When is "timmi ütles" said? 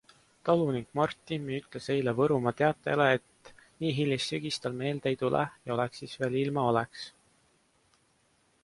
1.31-1.89